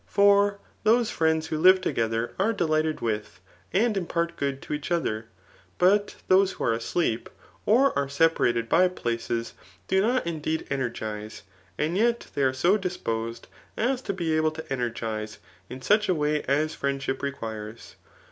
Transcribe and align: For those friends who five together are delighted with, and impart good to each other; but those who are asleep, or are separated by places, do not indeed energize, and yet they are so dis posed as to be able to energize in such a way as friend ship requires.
For 0.07 0.57
those 0.83 1.11
friends 1.11 1.45
who 1.49 1.63
five 1.63 1.79
together 1.79 2.33
are 2.39 2.53
delighted 2.53 3.01
with, 3.01 3.39
and 3.71 3.95
impart 3.95 4.35
good 4.35 4.59
to 4.63 4.73
each 4.73 4.89
other; 4.91 5.27
but 5.77 6.15
those 6.27 6.53
who 6.53 6.63
are 6.63 6.73
asleep, 6.73 7.29
or 7.67 7.95
are 7.95 8.09
separated 8.09 8.67
by 8.67 8.87
places, 8.87 9.53
do 9.87 10.01
not 10.01 10.25
indeed 10.25 10.65
energize, 10.71 11.43
and 11.77 11.95
yet 11.95 12.25
they 12.33 12.41
are 12.41 12.51
so 12.51 12.77
dis 12.77 12.97
posed 12.97 13.45
as 13.77 14.01
to 14.01 14.11
be 14.13 14.33
able 14.33 14.49
to 14.49 14.73
energize 14.73 15.37
in 15.69 15.83
such 15.83 16.09
a 16.09 16.15
way 16.15 16.41
as 16.47 16.73
friend 16.73 17.03
ship 17.03 17.21
requires. 17.21 17.95